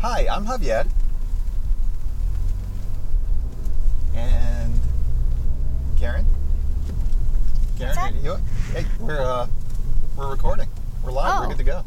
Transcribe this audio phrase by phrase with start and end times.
[0.00, 0.86] Hi, I'm Javier.
[4.14, 4.74] And
[5.98, 6.26] Karen?
[7.78, 8.36] Karen, you,
[8.72, 9.46] hey, we're uh,
[10.16, 10.68] we're recording.
[11.02, 11.40] We're live.
[11.40, 11.48] We're Oh.
[11.48, 11.84] good to go.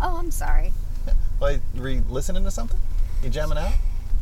[0.00, 0.72] Oh, I'm sorry.
[1.40, 2.78] Like, were you listening to something?
[3.22, 3.72] You jamming out?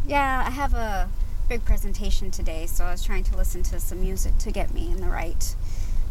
[0.07, 1.09] Yeah, I have a
[1.49, 4.91] big presentation today, so I was trying to listen to some music to get me
[4.91, 5.55] in the right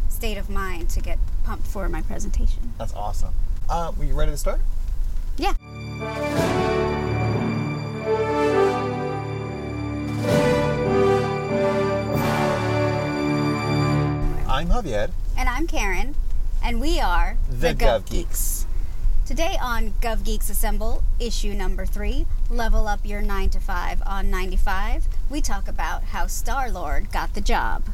[0.08, 2.72] state of mind to get pumped for my presentation.
[2.78, 3.34] That's awesome.
[3.68, 4.60] Uh, were you ready to start?
[15.62, 16.16] I'm Karen,
[16.60, 18.66] and we are The Gov Geeks.
[19.24, 24.28] Today on Gov Geeks Assemble, issue number three, Level Up Your 9 to 5 on
[24.28, 27.84] 95, we talk about how Star Lord got the job.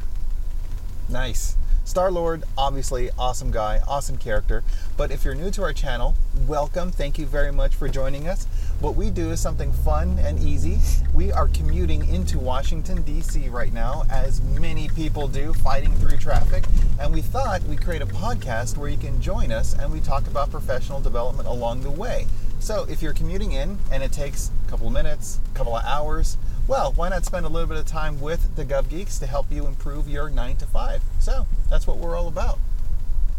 [1.07, 1.57] Nice.
[1.85, 4.63] Star Lord, obviously, awesome guy, awesome character.
[4.97, 6.15] But if you're new to our channel,
[6.47, 6.91] welcome.
[6.91, 8.47] Thank you very much for joining us.
[8.81, 10.79] What we do is something fun and easy.
[11.13, 13.49] We are commuting into Washington, D.C.
[13.49, 16.63] right now, as many people do, fighting through traffic.
[16.97, 20.27] And we thought we'd create a podcast where you can join us and we talk
[20.27, 22.25] about professional development along the way.
[22.61, 25.83] So if you're commuting in and it takes a couple of minutes, a couple of
[25.83, 29.27] hours, well, why not spend a little bit of time with the Gov Geeks to
[29.27, 31.01] help you improve your 9 to 5?
[31.19, 32.59] So, that's what we're all about.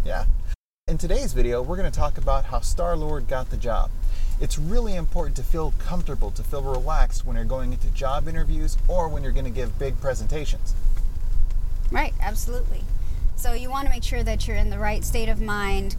[0.04, 0.26] Yeah.
[0.86, 3.90] In today's video, we're going to talk about how Star Lord got the job.
[4.40, 8.78] It's really important to feel comfortable, to feel relaxed when you're going into job interviews
[8.88, 10.74] or when you're going to give big presentations.
[11.90, 12.84] Right, absolutely.
[13.36, 15.96] So you want to make sure that you're in the right state of mind,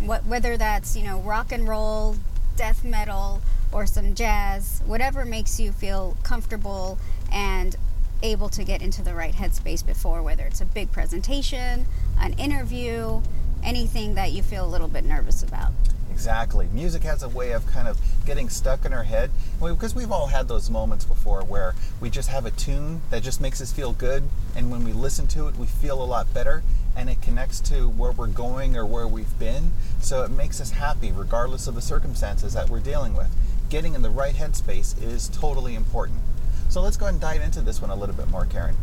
[0.00, 2.16] what, whether that's, you know, rock and roll,
[2.56, 6.98] death metal, or some jazz, whatever makes you feel comfortable
[7.30, 7.76] and
[8.22, 11.84] able to get into the right headspace before, whether it's a big presentation,
[12.18, 13.20] an interview,
[13.62, 15.72] anything that you feel a little bit nervous about.
[16.14, 16.68] Exactly.
[16.72, 20.28] Music has a way of kind of getting stuck in our head because we've all
[20.28, 23.92] had those moments before where we just have a tune that just makes us feel
[23.92, 24.22] good,
[24.54, 26.62] and when we listen to it, we feel a lot better,
[26.96, 29.72] and it connects to where we're going or where we've been.
[30.00, 33.34] So it makes us happy regardless of the circumstances that we're dealing with.
[33.68, 36.20] Getting in the right headspace is totally important.
[36.68, 38.76] So let's go ahead and dive into this one a little bit more, Karen.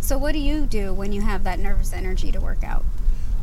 [0.00, 2.82] So, what do you do when you have that nervous energy to work out?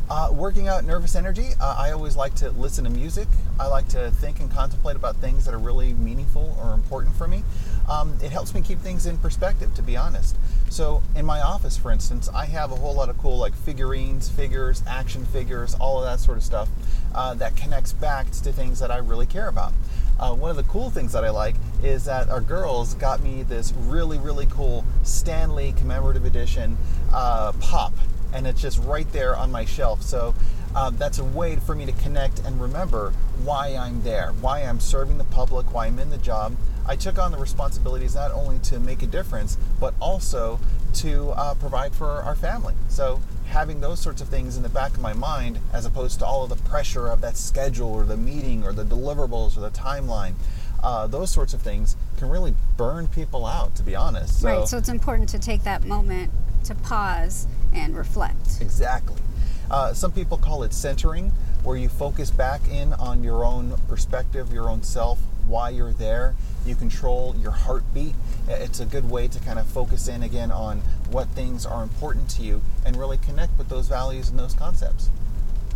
[0.09, 3.27] Uh, working out nervous energy, uh, I always like to listen to music.
[3.59, 7.27] I like to think and contemplate about things that are really meaningful or important for
[7.27, 7.43] me.
[7.87, 10.35] Um, it helps me keep things in perspective, to be honest.
[10.69, 14.29] So, in my office, for instance, I have a whole lot of cool like figurines,
[14.29, 16.69] figures, action figures, all of that sort of stuff
[17.13, 19.73] uh, that connects back to things that I really care about.
[20.19, 23.43] Uh, one of the cool things that I like is that our girls got me
[23.43, 26.77] this really, really cool Stan Lee commemorative edition
[27.13, 27.93] uh, pop
[28.33, 30.01] and it's just right there on my shelf.
[30.01, 30.35] So
[30.75, 33.13] uh, that's a way for me to connect and remember
[33.43, 36.55] why I'm there, why I'm serving the public, why I'm in the job.
[36.85, 40.59] I took on the responsibilities not only to make a difference, but also
[40.95, 42.73] to uh, provide for our family.
[42.89, 46.25] So having those sorts of things in the back of my mind, as opposed to
[46.25, 49.71] all of the pressure of that schedule or the meeting or the deliverables or the
[49.71, 50.33] timeline.
[50.81, 54.39] Uh, those sorts of things can really burn people out, to be honest.
[54.39, 56.31] So, right, so it's important to take that moment
[56.63, 58.61] to pause and reflect.
[58.61, 59.21] Exactly.
[59.69, 61.31] Uh, some people call it centering,
[61.63, 66.35] where you focus back in on your own perspective, your own self, why you're there.
[66.65, 68.15] You control your heartbeat.
[68.47, 72.29] It's a good way to kind of focus in again on what things are important
[72.31, 75.09] to you and really connect with those values and those concepts.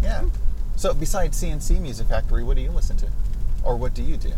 [0.01, 0.23] Yeah.
[0.75, 3.07] So, besides C+C Music Factory, what do you listen to?
[3.63, 4.33] Or what do you do?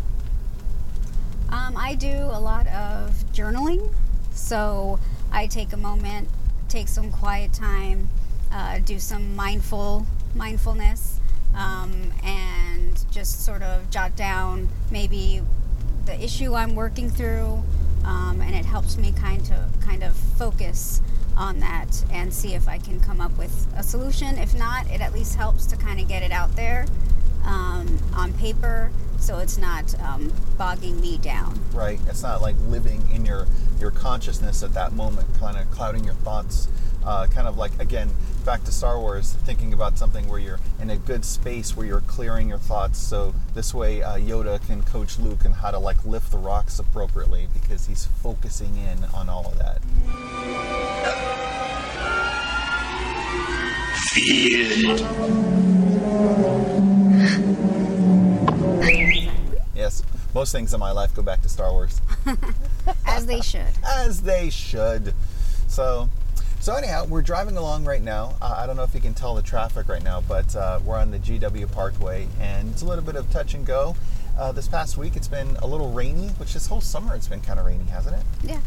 [1.48, 3.92] Um, I do a lot of journaling,
[4.32, 4.98] so
[5.30, 6.28] I take a moment,
[6.76, 8.06] take some quiet time,
[8.52, 11.20] uh, do some mindful mindfulness,
[11.54, 15.40] um, and just sort of jot down maybe
[16.04, 17.62] the issue I'm working through,
[18.04, 21.00] um, and it helps me kind of kind of focus
[21.34, 24.36] on that and see if I can come up with a solution.
[24.36, 26.84] If not, it at least helps to kind of get it out there
[27.46, 31.58] um, on paper so it's not um, bogging me down.
[31.72, 32.00] right?
[32.08, 33.46] It's not like living in your
[33.80, 36.68] your consciousness at that moment, kind of clouding your thoughts.
[37.04, 38.10] Uh, kind of like again,
[38.44, 42.00] back to Star Wars, thinking about something where you're in a good space where you're
[42.00, 42.98] clearing your thoughts.
[42.98, 46.78] So this way, uh, Yoda can coach Luke on how to like lift the rocks
[46.80, 49.82] appropriately because he's focusing in on all of that.
[54.12, 55.75] Feel
[60.36, 61.98] most things in my life go back to Star Wars.
[63.06, 63.72] As they should.
[63.82, 65.14] as they should.
[65.66, 66.10] So,
[66.60, 68.34] so anyhow, we're driving along right now.
[68.42, 70.98] Uh, I don't know if you can tell the traffic right now, but uh, we're
[70.98, 73.96] on the GW Parkway, and it's a little bit of touch and go.
[74.38, 77.40] Uh, this past week, it's been a little rainy, which this whole summer it's been
[77.40, 78.22] kind of rainy, hasn't it?
[78.44, 78.60] Yeah,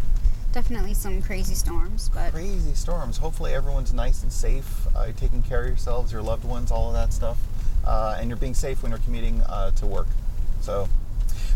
[0.52, 3.18] definitely some crazy storms, but Crazy storms.
[3.20, 6.88] Hopefully, everyone's nice and safe, uh, you're taking care of yourselves, your loved ones, all
[6.88, 7.38] of that stuff,
[7.86, 10.08] uh, and you're being safe when you're commuting uh, to work.
[10.62, 10.90] So,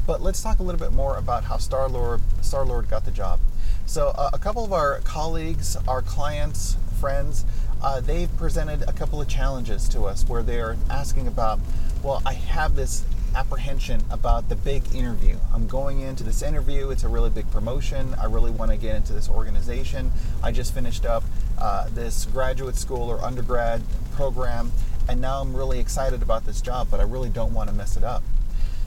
[0.06, 3.12] but let's talk a little bit more about how Star Lord Star Lord got the
[3.12, 3.40] job.
[3.86, 7.46] So, uh, a couple of our colleagues, our clients, friends,
[7.82, 11.60] uh, they've presented a couple of challenges to us where they're asking about,
[12.02, 13.04] well, I have this
[13.36, 15.38] apprehension about the big interview.
[15.54, 18.16] I'm going into this interview, it's a really big promotion.
[18.22, 20.12] I really want to get into this organization.
[20.42, 21.24] I just finished up
[21.60, 23.82] uh, this graduate school or undergrad
[24.14, 24.72] program,
[25.10, 27.98] and now I'm really excited about this job, but I really don't want to mess
[27.98, 28.24] it up.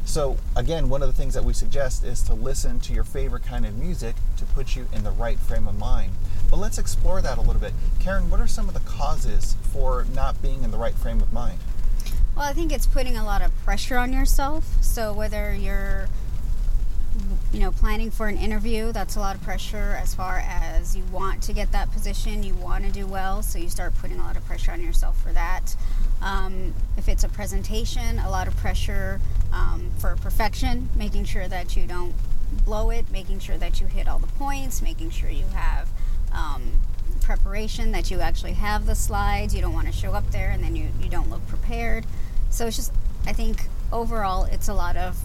[0.07, 3.43] So, again, one of the things that we suggest is to listen to your favorite
[3.43, 6.13] kind of music to put you in the right frame of mind.
[6.49, 7.73] But let's explore that a little bit.
[7.99, 11.33] Karen, what are some of the causes for not being in the right frame of
[11.33, 11.59] mind?
[12.37, 14.65] well, I think it's putting a lot of pressure on yourself.
[14.83, 16.09] So whether you're
[17.51, 21.03] you know planning for an interview that's a lot of pressure as far as you
[21.11, 24.23] want to get that position you want to do well so you start putting a
[24.23, 25.75] lot of pressure on yourself for that
[26.23, 29.21] um, if it's a presentation a lot of pressure
[29.53, 32.15] um, for perfection making sure that you don't
[32.65, 35.89] blow it making sure that you hit all the points making sure you have
[36.33, 36.63] um,
[37.21, 40.63] preparation that you actually have the slides you don't want to show up there and
[40.63, 42.05] then you, you don't look prepared
[42.51, 42.93] so it's just
[43.27, 45.19] i think overall it's a lot of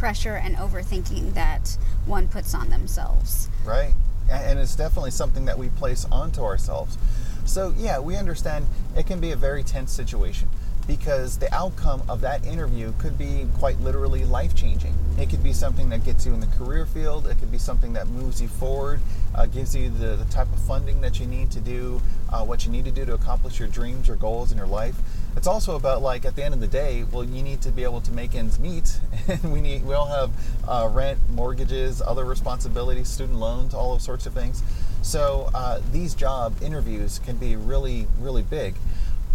[0.00, 1.76] pressure and overthinking that
[2.06, 3.50] one puts on themselves.
[3.66, 3.92] right?
[4.30, 6.96] And it's definitely something that we place onto ourselves.
[7.44, 8.66] So, yeah, we understand
[8.96, 10.48] it can be a very tense situation
[10.86, 14.92] because the outcome of that interview could be quite literally life changing.
[15.18, 17.92] It could be something that gets you in the career field, it could be something
[17.92, 19.00] that moves you forward,
[19.34, 22.00] uh, gives you the, the type of funding that you need to do
[22.32, 24.96] uh, what you need to do to accomplish your dreams, your goals in your life.
[25.36, 27.84] It's also about like at the end of the day, well, you need to be
[27.84, 28.98] able to make ends meet,
[29.28, 30.30] and we need we all have
[30.68, 34.62] uh, rent, mortgages, other responsibilities, student loans, all those sorts of things.
[35.02, 38.74] So uh, these job interviews can be really, really big.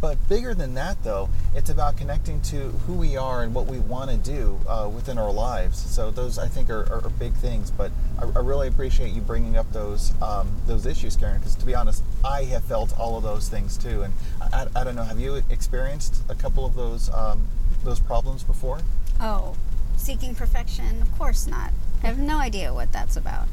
[0.01, 3.79] But bigger than that, though, it's about connecting to who we are and what we
[3.79, 5.79] want to do uh, within our lives.
[5.79, 7.71] So those, I think, are, are, are big things.
[7.71, 11.37] But I, I really appreciate you bringing up those um, those issues, Karen.
[11.39, 14.03] Because to be honest, I have felt all of those things too.
[14.03, 17.47] And I, I, I don't know, have you experienced a couple of those um,
[17.83, 18.79] those problems before?
[19.19, 19.55] Oh,
[19.97, 21.01] seeking perfection?
[21.01, 21.71] Of course not.
[22.03, 23.47] I have no idea what that's about.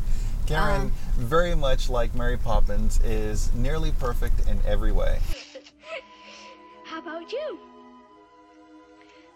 [0.47, 0.93] Karen, Um.
[1.17, 5.21] very much like Mary Poppins, is nearly perfect in every way.
[7.05, 7.59] How about you?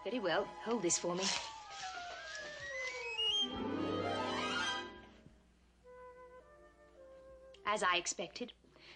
[0.05, 0.47] Very well.
[0.65, 1.25] Hold this for me.
[7.67, 8.53] As I expected,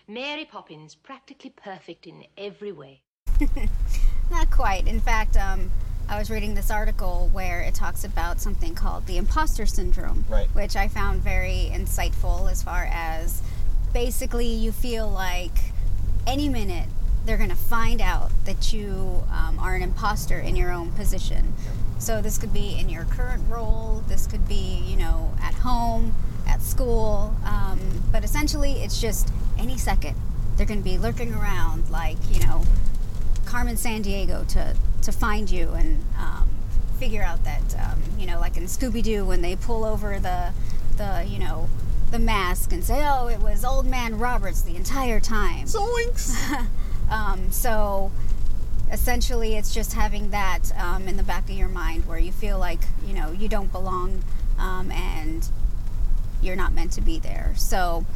[0.06, 3.02] Mary Poppins practically perfect in every way.
[4.30, 4.86] Not quite.
[4.86, 5.70] In fact, um,
[6.08, 10.46] I was reading this article where it talks about something called the imposter syndrome, Right.
[10.54, 13.42] which I found very insightful as far as
[13.92, 15.56] basically you feel like
[16.26, 16.86] any minute
[17.24, 21.54] they're going to find out that you um, are an imposter in your own position.
[21.98, 26.14] So this could be in your current role, this could be, you know, at home,
[26.48, 27.78] at school, um,
[28.10, 30.16] but essentially it's just any second
[30.56, 32.62] they're going to be lurking around like, you know,
[33.46, 36.48] Carmen Sandiego to to find you and um,
[36.98, 40.52] figure out that um, you know, like in Scooby Doo when they pull over the
[40.98, 41.68] the you know
[42.10, 45.66] the mask and say, oh, it was Old Man Roberts the entire time.
[45.66, 46.36] Zoinks!
[47.10, 48.12] Um, so
[48.90, 52.58] essentially, it's just having that um, in the back of your mind where you feel
[52.58, 54.22] like you know you don't belong
[54.58, 55.48] um, and
[56.42, 57.52] you're not meant to be there.
[57.56, 58.06] So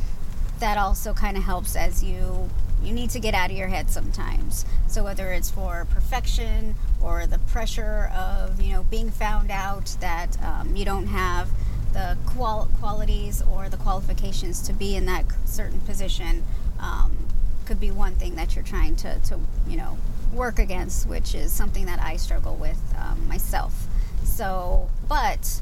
[0.60, 2.48] that also kind of helps as you
[2.82, 4.64] you need to get out of your head sometimes.
[4.86, 10.36] So whether it's for perfection or the pressure of you know being found out that
[10.42, 11.48] um, you don't have
[11.92, 16.42] the qual- qualities or the qualifications to be in that certain position
[16.80, 17.16] um,
[17.66, 19.98] could be one thing that you're trying to, to you know
[20.32, 23.86] work against which is something that i struggle with um, myself.
[24.24, 25.60] So but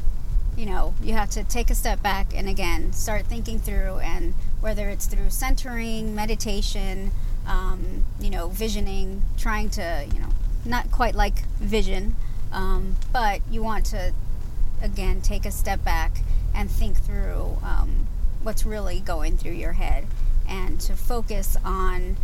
[0.57, 4.35] you know you have to take a step back and again start thinking through and
[4.61, 7.11] whether it's through centering meditation
[7.47, 10.29] um, you know visioning trying to you know
[10.65, 12.15] not quite like vision
[12.53, 14.13] um, but you want to
[14.83, 16.19] again take a step back
[16.55, 18.07] and think through um,
[18.43, 20.07] what's really going through your head
[20.53, 22.17] and to focus on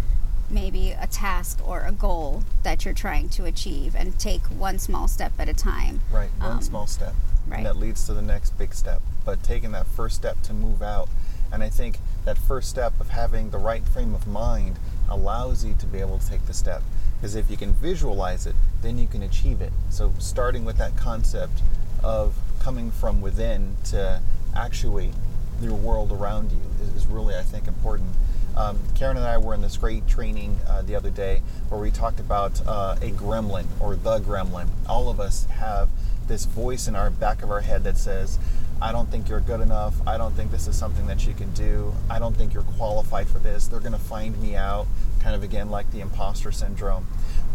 [0.51, 5.09] maybe a task or a goal that you're trying to achieve and take one small
[5.09, 7.15] step at a time Right, one Um, small step.
[7.47, 7.59] right.
[7.59, 9.01] And that leads to the next big step.
[9.25, 11.09] But taking that first step to move out.
[11.53, 15.75] And I think that first step of having the right frame of mind allows you
[15.79, 16.83] to be able to take the step.
[17.17, 19.73] Because if you can visualize it, then you can achieve it.
[19.91, 21.63] So starting with that concept
[22.03, 24.21] of coming from within to
[24.55, 25.15] actuate
[25.61, 28.11] your world around you is, is really, I think, important.
[28.57, 31.91] Um, Karen and I were in this great training uh, the other day where we
[31.91, 34.67] talked about uh, a gremlin or the gremlin.
[34.89, 35.89] All of us have
[36.27, 38.39] this voice in our back of our head that says,
[38.81, 39.95] I don't think you're good enough.
[40.07, 41.95] I don't think this is something that you can do.
[42.09, 43.67] I don't think you're qualified for this.
[43.67, 44.87] They're going to find me out.
[45.21, 47.07] Kind of again like the imposter syndrome.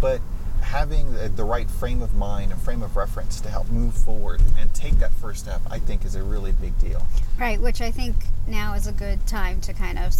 [0.01, 0.19] But
[0.63, 4.41] having the, the, right frame of mind and frame of reference to help move forward
[4.57, 7.05] and take that first step, I think is a really big deal.
[7.39, 8.15] Right, which I think
[8.47, 10.13] now is a good time to kind of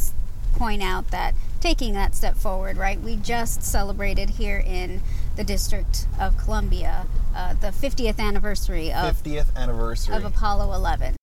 [0.54, 3.00] point out that taking that step forward, right?
[3.00, 5.02] We just celebrated here in
[5.36, 11.16] the District of Columbia uh, the 50th anniversary of 50th anniversary of Apollo 11.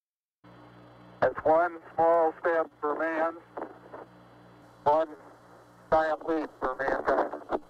[1.23, 3.35] It's one small step for man,
[4.85, 5.09] one
[5.91, 7.61] giant leap for mankind.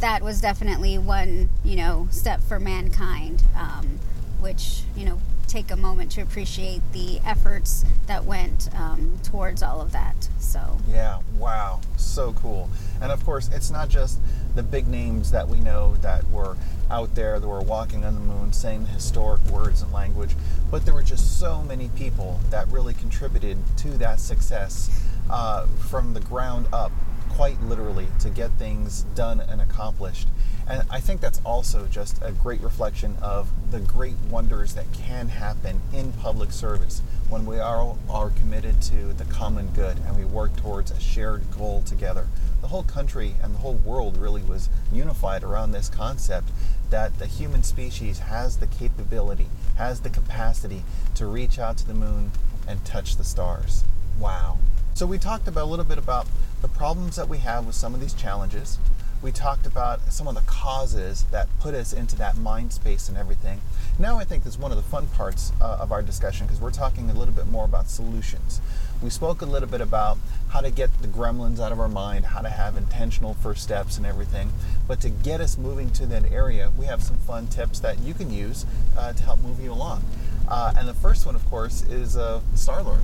[0.00, 3.98] That was definitely one, you know, step for mankind, um,
[4.40, 9.80] which you know take a moment to appreciate the efforts that went um, towards all
[9.80, 10.28] of that.
[10.38, 12.70] So yeah, wow, so cool.
[13.00, 14.18] And of course, it's not just
[14.54, 16.56] the big names that we know that were
[16.90, 20.34] out there that were walking on the moon, saying the historic words and language,
[20.70, 24.90] but there were just so many people that really contributed to that success
[25.30, 26.92] uh, from the ground up,
[27.38, 30.26] quite literally, to get things done and accomplished.
[30.66, 35.28] And I think that's also just a great reflection of the great wonders that can
[35.28, 40.24] happen in public service when we are, are committed to the common good and we
[40.24, 42.26] work towards a shared goal together.
[42.60, 46.48] The whole country and the whole world really was unified around this concept
[46.90, 50.82] that the human species has the capability, has the capacity
[51.14, 52.32] to reach out to the moon
[52.66, 53.84] and touch the stars.
[54.18, 54.58] Wow.
[54.94, 56.26] So we talked about a little bit about
[56.60, 58.78] the problems that we have with some of these challenges
[59.20, 63.18] we talked about some of the causes that put us into that mind space and
[63.18, 63.60] everything.
[63.98, 66.70] Now I think is one of the fun parts uh, of our discussion because we're
[66.70, 68.60] talking a little bit more about solutions.
[69.02, 70.18] We spoke a little bit about
[70.50, 73.96] how to get the gremlins out of our mind, how to have intentional first steps
[73.96, 74.50] and everything.
[74.86, 78.14] But to get us moving to that area, we have some fun tips that you
[78.14, 80.04] can use uh, to help move you along.
[80.46, 83.00] Uh, and the first one, of course, is uh, Star Lord.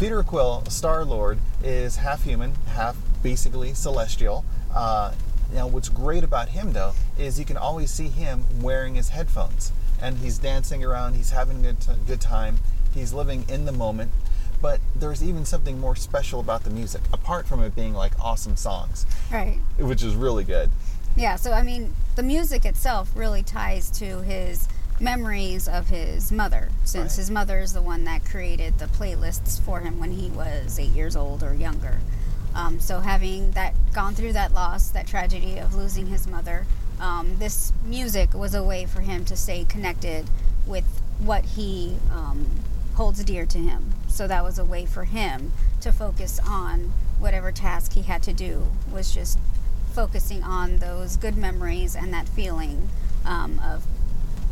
[0.00, 4.46] Peter Quill, Star Lord, is half human, half basically celestial.
[4.74, 5.12] Uh,
[5.52, 9.72] now, what's great about him, though, is you can always see him wearing his headphones,
[10.00, 11.16] and he's dancing around.
[11.16, 12.60] He's having a good, t- good time.
[12.94, 14.10] He's living in the moment.
[14.62, 18.56] But there's even something more special about the music, apart from it being like awesome
[18.56, 20.70] songs, right, which is really good.
[21.14, 21.36] Yeah.
[21.36, 24.66] So I mean, the music itself really ties to his
[25.00, 27.16] memories of his mother, since right.
[27.18, 30.90] his mother is the one that created the playlists for him when he was eight
[30.90, 32.00] years old or younger.
[32.54, 36.66] Um, so having that gone through that loss, that tragedy of losing his mother,
[37.00, 40.28] um, this music was a way for him to stay connected
[40.66, 40.84] with
[41.18, 42.46] what he um,
[42.94, 43.92] holds dear to him.
[44.08, 48.32] So that was a way for him to focus on whatever task he had to
[48.32, 48.66] do.
[48.92, 49.38] Was just
[49.92, 52.90] focusing on those good memories and that feeling
[53.24, 53.84] um, of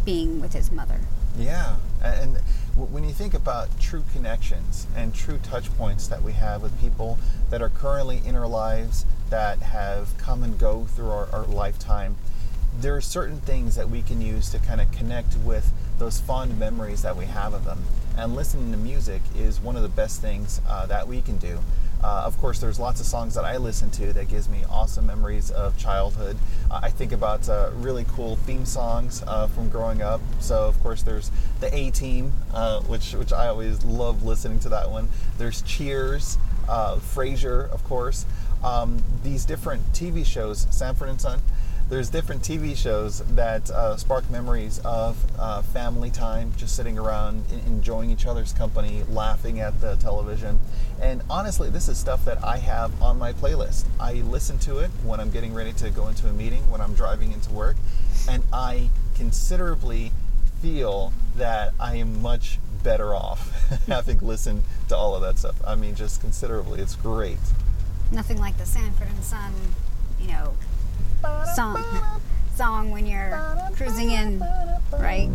[0.09, 0.99] being with his mother.
[1.37, 2.39] Yeah, and
[2.75, 7.19] when you think about true connections and true touch points that we have with people
[7.51, 12.17] that are currently in our lives that have come and go through our, our lifetime,
[12.81, 16.59] there are certain things that we can use to kind of connect with those fond
[16.59, 17.83] memories that we have of them.
[18.17, 21.59] And listening to music is one of the best things uh, that we can do.
[22.03, 25.07] Uh, of course, there's lots of songs that I listen to that gives me awesome
[25.07, 26.37] memories of childhood.
[26.71, 30.21] Uh, I think about uh, really cool theme songs uh, from growing up.
[30.41, 34.69] So, of course, there's the A Team, uh, which which I always love listening to
[34.71, 35.09] that one.
[35.39, 36.39] There's Cheers,
[36.69, 38.27] uh, Frasier, of course.
[38.63, 41.41] Um, these different TV shows, Sanford and Son
[41.89, 47.45] there's different TV shows that uh, spark memories of uh, family time, just sitting around,
[47.67, 50.61] enjoying each other's company, laughing at the television.
[51.01, 53.87] And honestly, this is stuff that I have on my playlist.
[53.99, 56.95] I listen to it when I'm getting ready to go into a meeting, when I'm
[56.95, 57.77] driving into work,
[58.29, 60.13] and I considerably
[60.61, 63.51] feel that I am much better off
[63.87, 65.57] having listened to all of that stuff.
[65.67, 66.81] I mean, just considerably.
[66.81, 67.39] It's great.
[68.13, 69.53] Nothing like the Sanford and Son,
[70.21, 70.55] you know,
[71.55, 71.85] song
[72.55, 73.39] song when you're
[73.77, 74.41] cruising in,
[74.99, 75.29] right?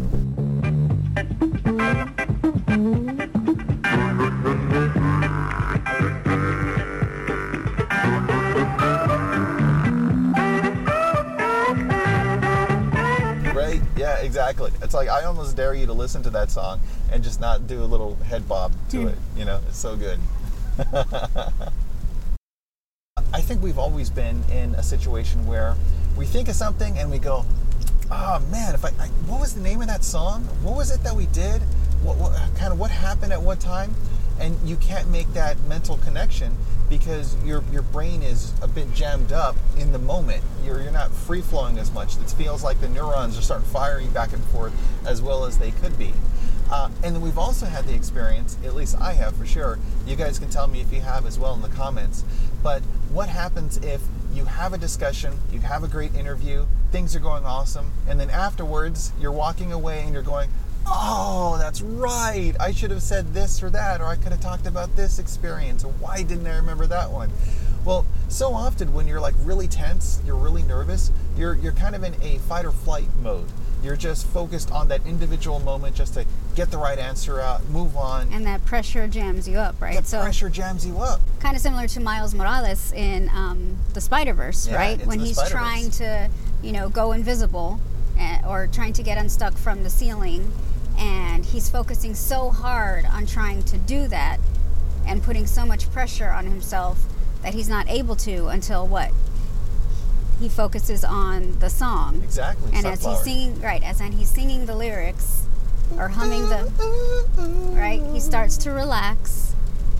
[13.53, 13.81] Right?
[13.95, 14.71] Yeah, exactly.
[14.81, 17.81] It's like I almost dare you to listen to that song and just not do
[17.83, 19.07] a little head bob to hmm.
[19.07, 19.17] it.
[19.37, 20.19] You know, it's so good.
[23.63, 25.77] We've always been in a situation where
[26.17, 27.45] we think of something and we go,
[28.11, 30.43] "Oh man, if I, I what was the name of that song?
[30.63, 31.61] What was it that we did?
[32.03, 33.95] What, what kind of what happened at what time?"
[34.37, 36.57] And you can't make that mental connection
[36.89, 40.43] because your your brain is a bit jammed up in the moment.
[40.65, 42.17] You're you're not free flowing as much.
[42.17, 44.73] It feels like the neurons are starting firing back and forth
[45.05, 46.11] as well as they could be.
[46.73, 49.77] Uh, and then we've also had the experience, at least I have for sure.
[50.07, 52.25] You guys can tell me if you have as well in the comments.
[52.63, 54.01] But what happens if
[54.33, 58.31] you have a discussion, you have a great interview, things are going awesome, and then
[58.31, 60.49] afterwards you're walking away and you're going,
[60.87, 62.53] oh, that's right.
[62.59, 65.83] I should have said this or that, or I could have talked about this experience,
[65.83, 67.29] why didn't I remember that one?
[67.85, 72.03] Well, so often when you're like really tense, you're really nervous, you're, you're kind of
[72.03, 73.45] in a fight or flight mode.
[73.83, 76.25] You're just focused on that individual moment just to
[76.55, 78.31] get the right answer out, move on.
[78.31, 79.99] And that pressure jams you up, right?
[79.99, 81.19] The so pressure jams you up.
[81.39, 85.05] kind of similar to Miles Morales in um, the Spider Verse, Yeah, right?
[85.05, 86.29] When he's trying to,
[86.61, 87.79] you know, go invisible,
[88.17, 90.51] uh, or trying to get unstuck from the ceiling,
[90.97, 94.37] and he's focusing so hard on trying to do that,
[95.05, 97.03] and putting so much pressure on himself
[97.41, 99.11] that he's not able to until what?
[100.43, 102.21] He focuses on the song.
[102.21, 102.73] Exactly.
[102.73, 105.47] And as he's singing, right, as and he's singing the lyrics
[105.97, 106.69] or humming the,
[107.71, 109.55] right, he starts to relax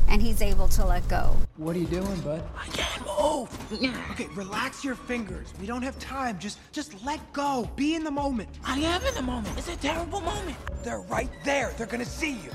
[0.09, 1.37] and he's able to let go.
[1.55, 2.43] What are you doing, bud?
[2.57, 4.11] I can't move.
[4.11, 5.47] Okay, relax your fingers.
[5.61, 6.37] We don't have time.
[6.39, 7.71] Just just let go.
[7.77, 8.49] Be in the moment.
[8.65, 9.57] I am in the moment.
[9.57, 10.57] It's a terrible moment.
[10.83, 11.71] They're right there.
[11.77, 12.51] They're gonna see you.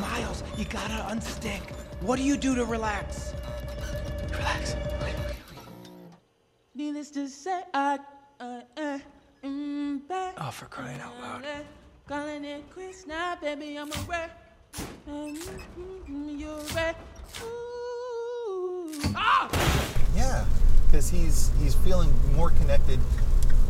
[0.00, 1.62] Miles, you gotta unstick.
[2.00, 3.34] What do you do to relax?
[4.32, 4.74] Relax.
[6.80, 7.98] Needless to say, I,
[8.40, 8.98] uh, uh,
[9.44, 10.32] mm, back.
[10.38, 11.44] Oh, for crying out loud.
[12.08, 14.30] Calling it quits now, baby, I'm a wreck.
[15.06, 16.94] Mm, mm, mm, You're a.
[17.44, 18.94] Ooh.
[19.14, 19.50] Ah!
[20.16, 20.46] Yeah,
[20.86, 22.98] because he's he's feeling more connected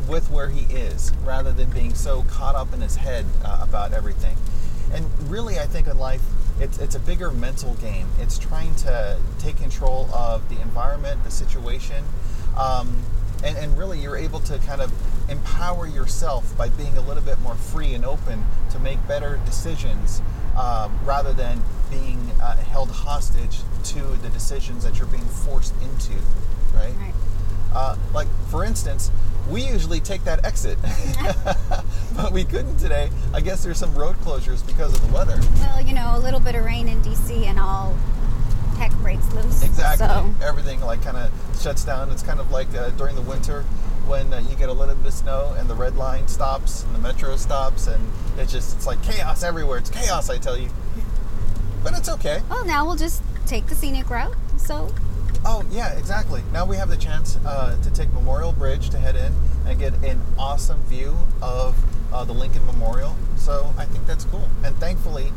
[0.08, 3.92] with where he is rather than being so caught up in his head uh, about
[3.92, 4.36] everything.
[4.92, 6.22] And really, I think in life,
[6.60, 8.06] it's it's a bigger mental game.
[8.20, 12.04] It's trying to take control of the environment, the situation,
[12.56, 12.94] um,
[13.42, 14.92] and and really, you're able to kind of
[15.30, 20.20] empower yourself by being a little bit more free and open to make better decisions
[20.56, 26.12] um, rather than being uh, held hostage to the decisions that you're being forced into,
[26.74, 26.94] right?
[26.98, 27.14] Right.
[27.72, 29.10] Uh, like, for instance,
[29.48, 30.78] we usually take that exit,
[32.16, 33.10] but we couldn't today.
[33.32, 35.40] I guess there's some road closures because of the weather.
[35.56, 37.96] Well, you know, a little bit of rain in DC and all
[38.80, 39.62] heck breaks loose.
[39.62, 40.06] Exactly.
[40.06, 42.10] So, Everything like kind of shuts down.
[42.10, 43.62] It's kind of like uh, during the winter
[44.06, 46.94] when uh, you get a little bit of snow and the red line stops and
[46.94, 48.02] the metro stops and
[48.38, 49.78] it's just it's like chaos everywhere.
[49.78, 50.70] It's chaos, I tell you.
[51.84, 52.40] But it's okay.
[52.48, 54.34] well, now we'll just take the scenic route.
[54.56, 54.92] So,
[55.44, 56.42] Oh yeah, exactly.
[56.52, 59.32] Now we have the chance uh, to take Memorial Bridge to head in
[59.66, 61.74] and get an awesome view of
[62.12, 63.16] uh, the Lincoln Memorial.
[63.36, 64.48] So I think that's cool.
[64.64, 65.32] And thankfully,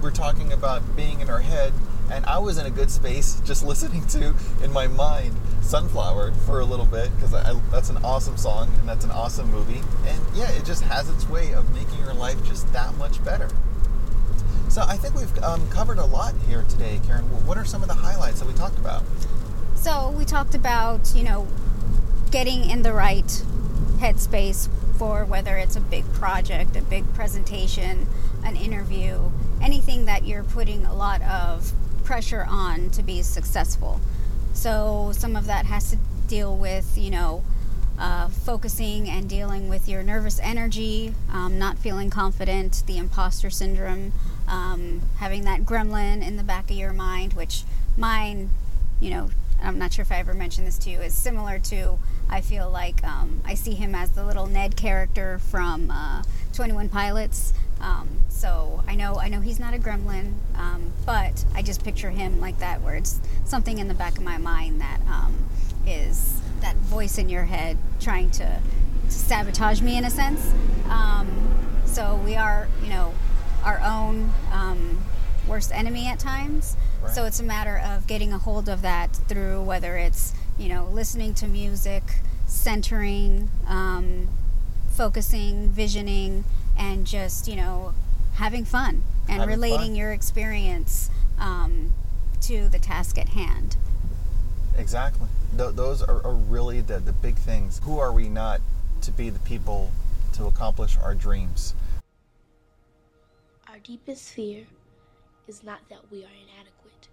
[0.00, 1.72] we're talking about being in our head,
[2.10, 6.60] and I was in a good space just listening to in my mind Sunflower for
[6.60, 7.30] a little bit because
[7.70, 9.82] that's an awesome song and that's an awesome movie.
[10.06, 13.50] And yeah, it just has its way of making your life just that much better.
[14.70, 17.24] So I think we've um, covered a lot here today, Karen.
[17.46, 19.02] What are some of the highlights that we talked about?
[19.74, 21.46] so we talked about, you know,
[22.30, 23.42] getting in the right
[23.98, 24.68] headspace
[24.98, 28.06] for whether it's a big project, a big presentation,
[28.44, 29.30] an interview,
[29.62, 31.72] anything that you're putting a lot of
[32.08, 34.00] pressure on to be successful.
[34.54, 37.44] So some of that has to deal with, you know,
[37.98, 44.14] uh, focusing and dealing with your nervous energy, um, not feeling confident, the imposter syndrome,
[44.48, 48.48] um, having that gremlin in the back of your mind, which mine,
[49.00, 49.28] you know,
[49.62, 51.98] I'm not sure if I ever mentioned this to you, is similar to,
[52.30, 56.22] I feel like um, I see him as the little Ned character from uh,
[56.54, 57.52] 21 Pilots.
[57.80, 62.10] Um, so I know I know he's not a gremlin, um, but I just picture
[62.10, 65.34] him like that, where it's something in the back of my mind that um,
[65.86, 68.60] is that voice in your head trying to,
[69.06, 70.52] to sabotage me in a sense.
[70.88, 71.28] Um,
[71.84, 73.14] so we are, you know,
[73.64, 75.04] our own um,
[75.46, 76.76] worst enemy at times.
[77.12, 80.86] So it's a matter of getting a hold of that through whether it's you know
[80.86, 82.02] listening to music,
[82.46, 84.28] centering, um,
[84.90, 86.44] focusing, visioning,
[86.78, 87.92] and just you know
[88.34, 89.96] having fun and Having relating fun.
[89.96, 91.92] your experience um,
[92.42, 93.76] to the task at hand.
[94.76, 95.28] Exactly.
[95.56, 97.80] Th- those are, are really the, the big things.
[97.84, 98.60] Who are we not
[99.02, 99.90] to be the people
[100.34, 101.74] to accomplish our dreams?
[103.68, 104.64] Our deepest fear
[105.46, 107.08] is not that we are inadequate.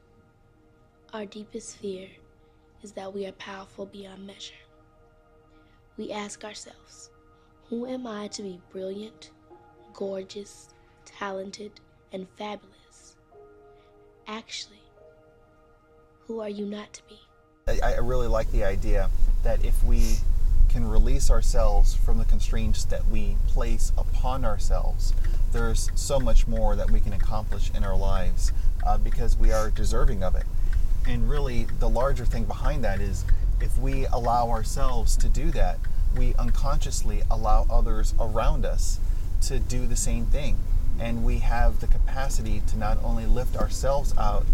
[1.14, 2.08] Our deepest fear
[2.84, 4.54] is that we are powerful beyond measure.
[5.98, 7.10] We ask ourselves,
[7.70, 9.32] who am I to be brilliant,
[9.96, 10.70] gorgeous,
[11.06, 11.72] talented,
[12.12, 13.16] and fabulous?
[14.28, 14.82] Actually,
[16.28, 17.20] who are you not to be?
[17.68, 19.10] I, I really like the idea
[19.44, 20.18] that if we
[20.70, 25.14] can release ourselves from the constraints that we place upon ourselves,
[25.52, 28.52] there's so much more that we can accomplish in our lives
[28.86, 30.46] uh, because we are deserving of it.
[31.08, 33.24] And really, the larger thing behind that is
[33.62, 35.78] if we allow ourselves to do that,
[36.18, 39.00] we unconsciously allow others around us
[39.44, 40.58] to do the same thing.
[41.00, 44.46] And we have the capacity to not only lift ourselves out,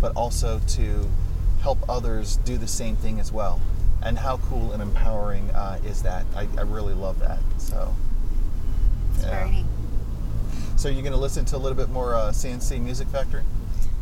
[0.00, 1.08] but also to
[1.60, 3.60] help others do the same thing as well.
[4.02, 6.26] And how cool and empowering uh, is that?
[6.34, 7.38] I, I really love that.
[7.58, 7.94] So,
[9.14, 9.64] It's very neat.
[10.76, 13.42] So you're going to listen to a little bit more uh, C+C Music Factory?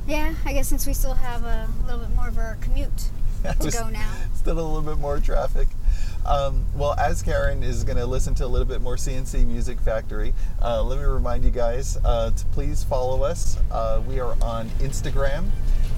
[0.06, 3.10] Yeah, I guess since we still have a little bit more of our commute
[3.60, 4.12] to go now.
[4.34, 5.68] Still a little bit more traffic.
[6.26, 9.78] Um, well, as Karen is going to listen to a little bit more C+C Music
[9.78, 10.32] Factory,
[10.62, 13.58] uh, let me remind you guys uh, to please follow us.
[13.70, 15.50] Uh, we are on Instagram,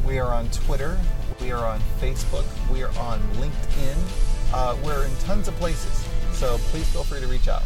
[0.05, 0.99] we are on Twitter,
[1.41, 3.97] we are on Facebook, we are on LinkedIn.
[4.53, 7.63] Uh, we're in tons of places, so please feel free to reach out.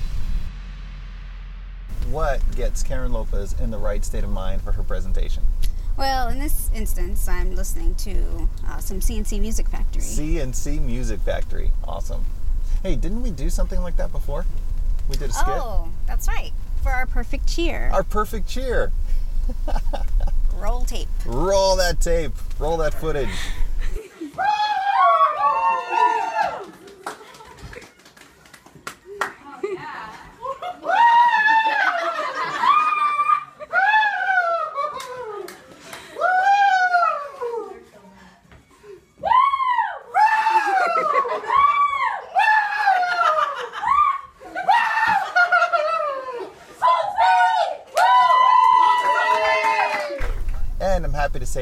[2.10, 5.44] What gets Karen Lopez in the right state of mind for her presentation?
[5.96, 10.02] Well, in this instance, I'm listening to uh, some C+C Music Factory.
[10.02, 11.72] C+C Music Factory.
[11.84, 12.24] Awesome.
[12.82, 14.46] Hey, didn't we do something like that before?
[15.08, 15.48] We did a skit.
[15.48, 16.52] Oh, that's right.
[16.82, 17.90] For our perfect cheer.
[17.92, 18.90] Our perfect cheer.
[20.54, 21.08] Roll tape.
[21.26, 22.32] Roll that tape.
[22.58, 23.28] Roll that footage.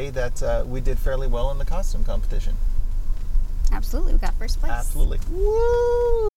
[0.09, 2.57] Say that uh, we did fairly well in the costume competition.
[3.73, 4.73] Absolutely, we got first place.
[4.73, 5.19] Absolutely.
[5.31, 6.29] Woo!